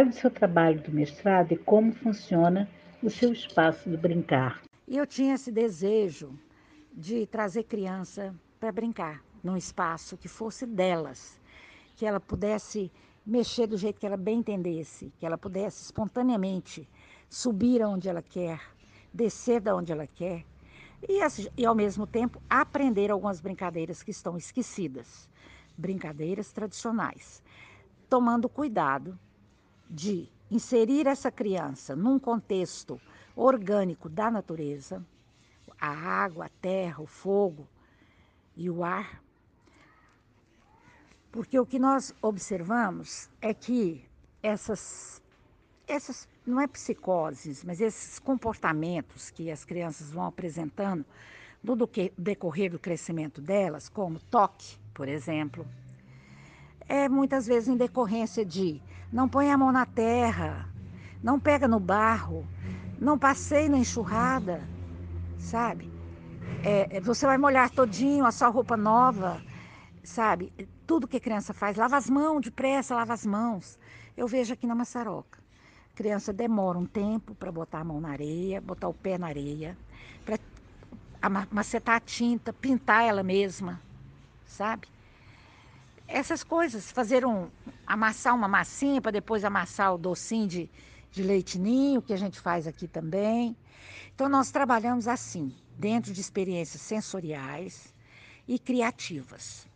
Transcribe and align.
Fale 0.00 0.08
do 0.08 0.16
seu 0.16 0.30
trabalho 0.30 0.80
do 0.80 0.90
mestrado 0.90 1.52
e 1.52 1.58
como 1.58 1.92
funciona 1.92 2.66
o 3.02 3.10
seu 3.10 3.34
espaço 3.34 3.90
de 3.90 3.98
brincar. 3.98 4.62
E 4.88 4.96
eu 4.96 5.06
tinha 5.06 5.34
esse 5.34 5.52
desejo 5.52 6.32
de 6.90 7.26
trazer 7.26 7.64
criança 7.64 8.34
para 8.58 8.72
brincar 8.72 9.22
num 9.44 9.58
espaço 9.58 10.16
que 10.16 10.26
fosse 10.26 10.64
delas, 10.64 11.38
que 11.96 12.06
ela 12.06 12.18
pudesse 12.18 12.90
mexer 13.26 13.66
do 13.66 13.76
jeito 13.76 14.00
que 14.00 14.06
ela 14.06 14.16
bem 14.16 14.38
entendesse, 14.38 15.12
que 15.18 15.26
ela 15.26 15.36
pudesse 15.36 15.82
espontaneamente 15.82 16.88
subir 17.28 17.82
aonde 17.82 18.08
ela 18.08 18.22
quer, 18.22 18.58
descer 19.12 19.60
da 19.60 19.76
onde 19.76 19.92
ela 19.92 20.06
quer 20.06 20.46
e, 21.06 21.20
e 21.58 21.66
ao 21.66 21.74
mesmo 21.74 22.06
tempo 22.06 22.42
aprender 22.48 23.10
algumas 23.10 23.38
brincadeiras 23.38 24.02
que 24.02 24.12
estão 24.12 24.38
esquecidas, 24.38 25.28
brincadeiras 25.76 26.50
tradicionais, 26.52 27.42
tomando 28.08 28.48
cuidado 28.48 29.18
de 29.90 30.28
inserir 30.50 31.06
essa 31.06 31.30
criança 31.30 31.96
num 31.96 32.18
contexto 32.18 33.00
orgânico 33.34 34.08
da 34.08 34.30
natureza, 34.30 35.04
a 35.80 35.88
água, 35.88 36.46
a 36.46 36.48
terra, 36.48 37.02
o 37.02 37.06
fogo 37.06 37.66
e 38.56 38.70
o 38.70 38.84
ar. 38.84 39.22
Porque 41.32 41.58
o 41.58 41.66
que 41.66 41.78
nós 41.78 42.14
observamos 42.22 43.28
é 43.40 43.52
que 43.52 44.04
essas, 44.42 45.22
essas 45.86 46.28
não 46.46 46.60
é 46.60 46.66
psicoses, 46.66 47.64
mas 47.64 47.80
esses 47.80 48.18
comportamentos 48.18 49.30
que 49.30 49.50
as 49.50 49.64
crianças 49.64 50.10
vão 50.10 50.26
apresentando 50.26 51.04
no 51.62 51.76
decorrer 52.16 52.70
do 52.70 52.78
crescimento 52.78 53.40
delas, 53.40 53.88
como 53.88 54.18
toque, 54.18 54.76
por 54.94 55.08
exemplo, 55.08 55.66
é 56.88 57.08
muitas 57.08 57.46
vezes 57.46 57.68
em 57.68 57.76
decorrência 57.76 58.44
de 58.44 58.82
não 59.12 59.28
põe 59.28 59.50
a 59.50 59.58
mão 59.58 59.72
na 59.72 59.84
terra, 59.84 60.68
não 61.22 61.38
pega 61.38 61.66
no 61.66 61.80
barro, 61.80 62.46
não 62.98 63.18
passeie 63.18 63.68
na 63.68 63.78
enxurrada, 63.78 64.62
sabe? 65.38 65.90
É, 66.64 66.96
é, 66.96 67.00
você 67.00 67.26
vai 67.26 67.38
molhar 67.38 67.70
todinho 67.70 68.24
a 68.24 68.32
sua 68.32 68.48
roupa 68.48 68.76
nova, 68.76 69.42
sabe? 70.02 70.52
Tudo 70.86 71.08
que 71.08 71.16
a 71.16 71.20
criança 71.20 71.52
faz, 71.52 71.76
lava 71.76 71.96
as 71.96 72.08
mãos 72.08 72.42
depressa, 72.42 72.94
lava 72.94 73.12
as 73.12 73.24
mãos. 73.24 73.78
Eu 74.16 74.28
vejo 74.28 74.52
aqui 74.52 74.66
na 74.66 74.74
maçaroca. 74.74 75.38
A 75.92 75.96
criança 75.96 76.32
demora 76.32 76.78
um 76.78 76.86
tempo 76.86 77.34
para 77.34 77.50
botar 77.50 77.80
a 77.80 77.84
mão 77.84 78.00
na 78.00 78.10
areia, 78.10 78.60
botar 78.60 78.88
o 78.88 78.94
pé 78.94 79.18
na 79.18 79.26
areia, 79.26 79.76
para 80.24 80.38
macetar 81.50 81.96
a 81.96 82.00
tinta, 82.00 82.52
pintar 82.52 83.04
ela 83.04 83.22
mesma, 83.22 83.80
sabe? 84.46 84.86
Essas 86.12 86.42
coisas, 86.42 86.90
fazer 86.90 87.24
um, 87.24 87.48
amassar 87.86 88.34
uma 88.34 88.48
massinha 88.48 89.00
para 89.00 89.12
depois 89.12 89.44
amassar 89.44 89.94
o 89.94 89.98
docinho 89.98 90.48
de, 90.48 90.70
de 91.12 91.22
leite 91.22 91.56
ninho, 91.56 92.02
que 92.02 92.12
a 92.12 92.16
gente 92.16 92.40
faz 92.40 92.66
aqui 92.66 92.88
também. 92.88 93.56
Então, 94.12 94.28
nós 94.28 94.50
trabalhamos 94.50 95.06
assim, 95.06 95.54
dentro 95.78 96.12
de 96.12 96.20
experiências 96.20 96.82
sensoriais 96.82 97.94
e 98.48 98.58
criativas. 98.58 99.68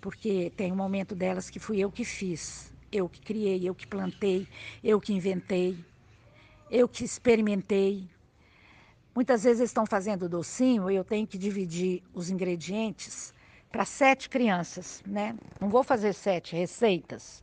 Porque 0.00 0.52
tem 0.56 0.72
um 0.72 0.76
momento 0.76 1.14
delas 1.14 1.48
que 1.48 1.60
fui 1.60 1.78
eu 1.78 1.92
que 1.92 2.04
fiz, 2.04 2.72
eu 2.90 3.08
que 3.08 3.20
criei, 3.20 3.62
eu 3.62 3.72
que 3.72 3.86
plantei, 3.86 4.48
eu 4.82 5.00
que 5.00 5.12
inventei, 5.12 5.78
eu 6.72 6.88
que 6.88 7.04
experimentei. 7.04 8.10
Muitas 9.14 9.44
vezes 9.44 9.62
estão 9.62 9.86
fazendo 9.86 10.28
docinho 10.28 10.90
e 10.90 10.96
eu 10.96 11.04
tenho 11.04 11.24
que 11.24 11.38
dividir 11.38 12.02
os 12.12 12.30
ingredientes 12.30 13.31
para 13.72 13.86
sete 13.86 14.28
crianças, 14.28 15.02
né? 15.06 15.34
Não 15.58 15.70
vou 15.70 15.82
fazer 15.82 16.12
sete 16.12 16.54
receitas. 16.54 17.42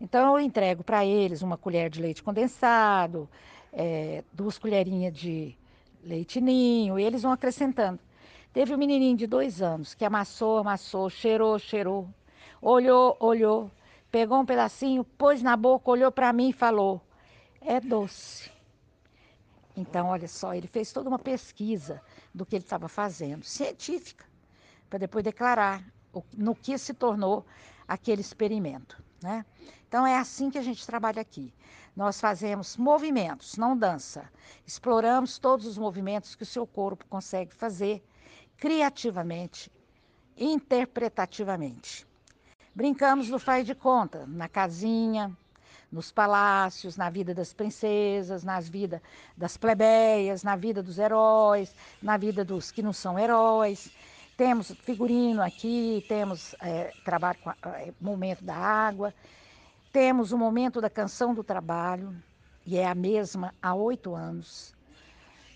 Então 0.00 0.38
eu 0.38 0.40
entrego 0.40 0.84
para 0.84 1.04
eles 1.04 1.42
uma 1.42 1.58
colher 1.58 1.90
de 1.90 2.00
leite 2.00 2.22
condensado, 2.22 3.28
é, 3.72 4.22
duas 4.32 4.56
colherinhas 4.56 5.12
de 5.12 5.56
leite 6.04 6.40
ninho, 6.40 6.98
e 6.98 7.02
eles 7.02 7.22
vão 7.22 7.32
acrescentando. 7.32 7.98
Teve 8.52 8.74
um 8.74 8.78
menininho 8.78 9.16
de 9.16 9.26
dois 9.26 9.60
anos 9.60 9.92
que 9.92 10.04
amassou, 10.04 10.58
amassou, 10.58 11.10
cheirou, 11.10 11.58
cheirou, 11.58 12.08
olhou, 12.62 13.16
olhou, 13.18 13.70
pegou 14.10 14.40
um 14.40 14.46
pedacinho, 14.46 15.02
pôs 15.02 15.42
na 15.42 15.56
boca, 15.56 15.90
olhou 15.90 16.12
para 16.12 16.32
mim 16.32 16.50
e 16.50 16.52
falou: 16.52 17.02
é 17.60 17.80
doce. 17.80 18.50
Então, 19.76 20.06
olha 20.06 20.28
só, 20.28 20.54
ele 20.54 20.66
fez 20.66 20.90
toda 20.90 21.08
uma 21.08 21.18
pesquisa 21.18 22.00
do 22.32 22.46
que 22.46 22.56
ele 22.56 22.64
estava 22.64 22.88
fazendo, 22.88 23.44
científica, 23.44 24.24
para 24.88 24.98
depois 24.98 25.24
declarar 25.24 25.84
no 26.36 26.54
que 26.54 26.78
se 26.78 26.94
tornou 26.94 27.44
aquele 27.86 28.20
experimento. 28.20 29.02
Né? 29.22 29.44
Então, 29.88 30.06
é 30.06 30.16
assim 30.16 30.50
que 30.50 30.58
a 30.58 30.62
gente 30.62 30.86
trabalha 30.86 31.20
aqui. 31.20 31.52
Nós 31.94 32.20
fazemos 32.20 32.76
movimentos, 32.76 33.56
não 33.56 33.76
dança. 33.76 34.30
Exploramos 34.66 35.38
todos 35.38 35.66
os 35.66 35.78
movimentos 35.78 36.34
que 36.34 36.42
o 36.42 36.46
seu 36.46 36.66
corpo 36.66 37.06
consegue 37.08 37.54
fazer 37.54 38.02
criativamente, 38.56 39.70
interpretativamente. 40.36 42.06
Brincamos 42.74 43.30
no 43.30 43.38
faz 43.38 43.64
de 43.64 43.74
conta, 43.74 44.26
na 44.26 44.48
casinha, 44.48 45.34
nos 45.90 46.12
palácios, 46.12 46.96
na 46.96 47.08
vida 47.08 47.32
das 47.34 47.54
princesas, 47.54 48.44
na 48.44 48.60
vida 48.60 49.02
das 49.36 49.56
plebeias, 49.56 50.42
na 50.42 50.56
vida 50.56 50.82
dos 50.82 50.98
heróis, 50.98 51.74
na 52.02 52.16
vida 52.18 52.44
dos 52.44 52.70
que 52.70 52.82
não 52.82 52.92
são 52.92 53.18
heróis. 53.18 53.90
Temos 54.36 54.70
figurino 54.82 55.40
aqui, 55.40 56.04
temos 56.06 56.54
é, 56.60 56.92
trabalho 57.06 57.38
com 57.38 57.48
a, 57.48 57.56
é, 57.80 57.94
momento 57.98 58.44
da 58.44 58.54
água. 58.54 59.14
Temos 59.90 60.30
o 60.30 60.36
momento 60.36 60.78
da 60.78 60.90
canção 60.90 61.34
do 61.34 61.42
trabalho, 61.42 62.14
e 62.66 62.76
é 62.76 62.86
a 62.86 62.94
mesma 62.94 63.54
há 63.62 63.74
oito 63.74 64.14
anos. 64.14 64.74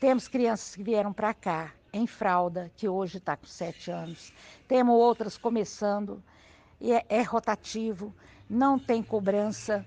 Temos 0.00 0.26
crianças 0.26 0.74
que 0.74 0.82
vieram 0.82 1.12
para 1.12 1.32
cá 1.32 1.72
em 1.92 2.04
fralda, 2.04 2.68
que 2.76 2.88
hoje 2.88 3.18
está 3.18 3.36
com 3.36 3.46
sete 3.46 3.92
anos. 3.92 4.32
Temos 4.66 4.96
outras 4.96 5.38
começando, 5.38 6.20
e 6.80 6.92
é, 6.92 7.06
é 7.08 7.22
rotativo, 7.22 8.12
não 8.50 8.76
tem 8.76 9.04
cobrança, 9.04 9.86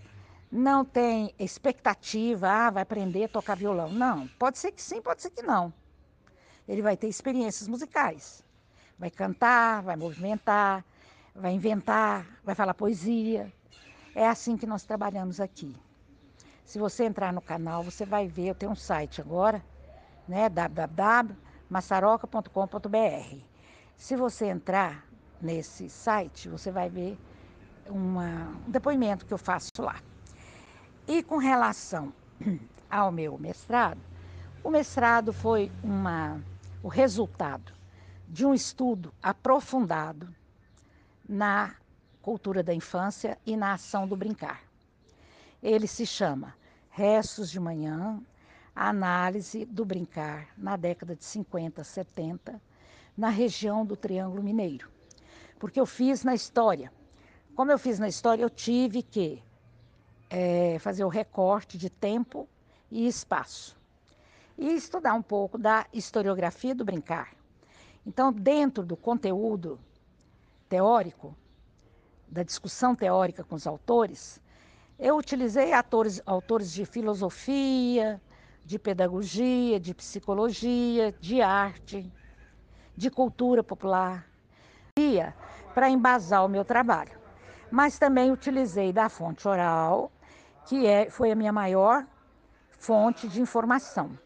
não 0.49 0.85
tem 0.85 1.35
expectativa, 1.37 2.47
ah, 2.47 2.69
vai 2.69 2.83
aprender 2.83 3.25
a 3.25 3.27
tocar 3.27 3.57
violão. 3.57 3.91
Não, 3.91 4.29
pode 4.39 4.57
ser 4.57 4.71
que 4.71 4.81
sim, 4.81 5.01
pode 5.01 5.21
ser 5.21 5.31
que 5.31 5.41
não. 5.41 5.73
Ele 6.65 6.81
vai 6.81 6.95
ter 6.95 7.09
experiências 7.09 7.67
musicais. 7.67 8.46
Vai 8.97 9.11
cantar, 9.11 9.83
vai 9.83 9.95
movimentar, 9.95 10.83
vai 11.35 11.53
inventar, 11.53 12.25
vai 12.43 12.55
falar 12.55 12.73
poesia, 12.73 13.53
é 14.15 14.27
assim 14.27 14.57
que 14.57 14.65
nós 14.65 14.83
trabalhamos 14.83 15.39
aqui. 15.39 15.75
Se 16.65 16.79
você 16.79 17.05
entrar 17.05 17.31
no 17.31 17.41
canal, 17.41 17.83
você 17.83 18.03
vai 18.05 18.27
ver, 18.27 18.47
eu 18.47 18.55
tenho 18.55 18.71
um 18.71 18.75
site 18.75 19.21
agora, 19.21 19.63
né, 20.27 20.49
www.massaroca.com.br. 20.49 23.37
Se 23.95 24.15
você 24.15 24.47
entrar 24.47 25.05
nesse 25.39 25.87
site, 25.89 26.49
você 26.49 26.71
vai 26.71 26.89
ver 26.89 27.19
uma, 27.87 28.47
um 28.67 28.71
depoimento 28.71 29.27
que 29.27 29.33
eu 29.33 29.37
faço 29.37 29.69
lá. 29.79 30.01
E 31.07 31.21
com 31.21 31.37
relação 31.37 32.11
ao 32.89 33.11
meu 33.11 33.37
mestrado, 33.37 34.01
o 34.63 34.71
mestrado 34.71 35.31
foi 35.31 35.71
uma, 35.83 36.41
o 36.81 36.87
resultado 36.87 37.76
de 38.27 38.45
um 38.45 38.53
estudo 38.53 39.13
aprofundado 39.23 40.33
na 41.27 41.75
cultura 42.21 42.61
da 42.61 42.73
infância 42.73 43.37
e 43.45 43.55
na 43.55 43.73
ação 43.73 44.07
do 44.07 44.15
brincar. 44.15 44.63
Ele 45.63 45.87
se 45.87 46.05
chama 46.05 46.53
Restos 46.89 47.49
de 47.49 47.59
Manhã, 47.59 48.21
análise 48.75 49.65
do 49.65 49.85
brincar 49.85 50.49
na 50.57 50.75
década 50.75 51.15
de 51.15 51.23
50, 51.23 51.83
70, 51.83 52.61
na 53.17 53.29
região 53.29 53.85
do 53.85 53.95
Triângulo 53.95 54.43
Mineiro. 54.43 54.89
Porque 55.57 55.79
eu 55.79 55.85
fiz 55.85 56.23
na 56.23 56.35
história. 56.35 56.91
Como 57.55 57.71
eu 57.71 57.79
fiz 57.79 57.97
na 57.97 58.07
história, 58.07 58.43
eu 58.43 58.49
tive 58.49 59.01
que 59.01 59.41
é, 60.29 60.77
fazer 60.79 61.03
o 61.03 61.09
recorte 61.09 61.77
de 61.77 61.89
tempo 61.89 62.47
e 62.91 63.07
espaço. 63.07 63.75
E 64.57 64.73
estudar 64.73 65.13
um 65.13 65.21
pouco 65.21 65.57
da 65.57 65.85
historiografia 65.93 66.75
do 66.75 66.83
brincar. 66.83 67.36
Então, 68.07 68.31
dentro 68.31 68.85
do 68.85 68.95
conteúdo 68.95 69.77
teórico, 70.69 71.35
da 72.25 72.41
discussão 72.41 72.95
teórica 72.95 73.43
com 73.43 73.55
os 73.55 73.67
autores, 73.67 74.41
eu 74.97 75.17
utilizei 75.17 75.73
atores, 75.73 76.21
autores 76.25 76.71
de 76.71 76.85
filosofia, 76.85 78.21
de 78.63 78.79
pedagogia, 78.79 79.77
de 79.77 79.93
psicologia, 79.93 81.13
de 81.19 81.41
arte, 81.41 82.09
de 82.95 83.09
cultura 83.09 83.61
popular, 83.61 84.25
para 85.73 85.89
embasar 85.89 86.45
o 86.45 86.47
meu 86.47 86.63
trabalho. 86.63 87.19
Mas 87.69 87.99
também 87.99 88.31
utilizei 88.31 88.93
da 88.93 89.09
fonte 89.09 89.45
oral, 89.45 90.13
que 90.65 90.87
é, 90.87 91.09
foi 91.09 91.29
a 91.29 91.35
minha 91.35 91.51
maior 91.51 92.07
fonte 92.71 93.27
de 93.27 93.41
informação. 93.41 94.17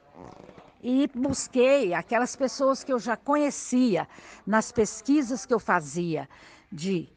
E 0.84 1.08
busquei 1.14 1.94
aquelas 1.94 2.36
pessoas 2.36 2.84
que 2.84 2.92
eu 2.92 3.00
já 3.00 3.16
conhecia 3.16 4.08
nas 4.46 4.72
pesquisas 4.72 5.46
que 5.46 5.54
eu 5.54 5.60
fazia 5.60 6.28
de 6.72 7.08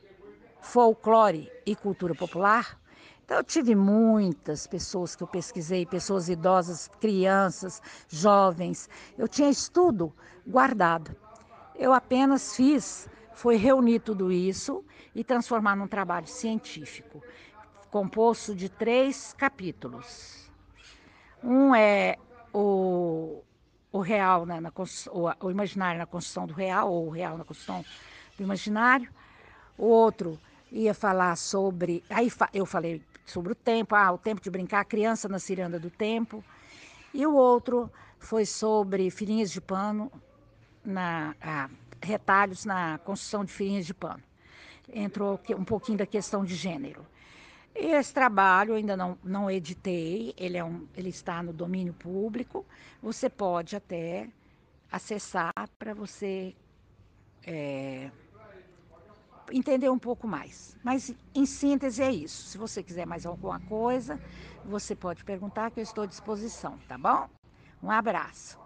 folclore 0.61 1.51
e 1.65 1.75
cultura 1.75 2.15
popular, 2.15 2.79
Então, 3.25 3.39
eu 3.39 3.45
tive 3.45 3.75
muitas 3.75 4.67
pessoas 4.67 5.17
que 5.17 5.23
eu 5.23 5.27
pesquisei, 5.27 5.87
pessoas 5.87 6.29
idosas, 6.29 6.89
crianças, 7.01 7.81
jovens. 8.07 8.89
Eu 9.17 9.27
tinha 9.27 9.49
estudo 9.49 10.13
guardado. 10.47 11.17
Eu 11.75 11.93
apenas 11.95 12.55
fiz, 12.55 13.09
foi 13.33 13.57
reunir 13.57 14.01
tudo 14.01 14.31
isso 14.31 14.85
e 15.15 15.25
transformar 15.25 15.75
num 15.75 15.89
trabalho 15.89 16.27
científico, 16.27 17.23
composto 17.91 18.55
de 18.55 18.69
três 18.69 19.33
capítulos. 19.33 20.51
Um 21.43 21.75
é 21.75 22.17
o, 22.53 23.43
o 23.95 24.01
real, 24.01 24.45
né, 24.45 24.59
na, 24.59 24.73
o, 25.13 25.47
o 25.47 25.51
imaginário 25.53 26.01
na 26.01 26.07
construção 26.07 26.49
do 26.49 26.53
real, 26.53 26.91
ou 26.91 27.07
o 27.07 27.11
real 27.11 27.39
na 27.39 27.45
construção 27.45 27.85
do 28.37 28.43
imaginário. 28.43 29.09
O 29.79 29.87
outro 29.87 30.37
ia 30.73 30.93
falar 30.93 31.37
sobre. 31.37 32.03
Aí 32.11 32.29
eu 32.53 32.67
falei 32.67 33.01
sobre 33.25 33.53
o 33.53 33.55
tempo, 33.55 33.95
ah, 33.95 34.11
o 34.11 34.19
tempo 34.19 34.41
de 34.41 34.51
brincar, 34.51 34.81
a 34.81 34.85
criança 34.85 35.29
na 35.29 35.39
ciranda 35.39 35.79
do 35.79 35.91
tempo. 35.91 36.43
E 37.15 37.25
o 37.25 37.37
outro 37.37 37.89
foi 38.19 38.45
sobre 38.45 39.09
filhinhas 39.13 39.53
de 39.53 39.61
pano, 39.61 40.11
na, 40.85 41.37
ah, 41.41 41.71
retalhos 42.03 42.65
na 42.65 42.99
construção 42.99 43.45
de 43.45 43.53
filhinhas 43.53 43.87
de 43.87 43.95
pano. 43.95 44.25
Entrou 44.93 45.41
um 45.57 45.65
pouquinho 45.65 45.99
da 45.99 46.07
questão 46.07 46.45
de 46.45 46.57
gênero. 46.57 47.07
Esse 47.75 48.15
trabalho 48.15 48.75
ainda 48.75 48.97
não, 48.97 49.19
não 49.25 49.51
editei, 49.51 50.33
ele, 50.37 50.57
é 50.57 50.65
um, 50.65 50.87
ele 50.97 51.09
está 51.09 51.43
no 51.43 51.53
domínio 51.53 51.93
público. 51.93 52.65
Você 53.03 53.29
pode 53.29 53.75
até 53.75 54.29
acessar 54.91 55.53
para 55.77 55.93
você 55.93 56.55
é, 57.45 58.11
entender 59.53 59.91
um 59.91 59.99
pouco 59.99 60.27
mais. 60.27 60.77
Mas, 60.85 61.13
em 61.35 61.45
síntese, 61.45 62.03
é 62.03 62.13
isso. 62.13 62.47
Se 62.47 62.59
você 62.59 62.83
quiser 62.83 63.07
mais 63.07 63.27
alguma 63.27 63.59
coisa, 63.61 64.21
você 64.65 64.95
pode 64.95 65.25
perguntar 65.25 65.71
que 65.71 65.81
eu 65.81 65.85
estou 65.85 66.05
à 66.05 66.07
disposição, 66.07 66.79
tá 66.89 66.97
bom? 66.97 67.29
Um 67.83 67.91
abraço. 67.91 68.64